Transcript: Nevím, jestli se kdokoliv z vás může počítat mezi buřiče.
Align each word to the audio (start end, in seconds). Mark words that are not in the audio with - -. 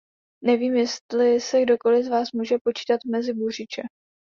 Nevím, 0.43 0.75
jestli 0.75 1.41
se 1.41 1.61
kdokoliv 1.61 2.05
z 2.05 2.09
vás 2.09 2.31
může 2.31 2.55
počítat 2.63 2.99
mezi 3.11 3.33
buřiče. 3.33 3.81